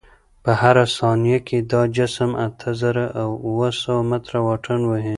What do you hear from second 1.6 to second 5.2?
دا جسم اته زره اوه سوه متره واټن وهي.